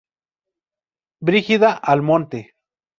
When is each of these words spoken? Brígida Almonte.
Brígida 1.21 1.73
Almonte. 1.79 2.55